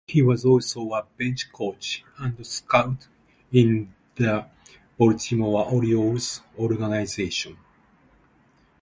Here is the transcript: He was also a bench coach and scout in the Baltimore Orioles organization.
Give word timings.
He 0.07 0.23
was 0.23 0.43
also 0.45 0.93
a 0.93 1.05
bench 1.15 1.51
coach 1.53 2.03
and 2.17 2.43
scout 2.43 3.07
in 3.51 3.93
the 4.15 4.47
Baltimore 4.97 5.69
Orioles 5.71 6.41
organization. 6.57 7.55